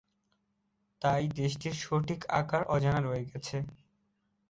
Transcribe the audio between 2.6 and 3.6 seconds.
অজানা রয়ে গেছে।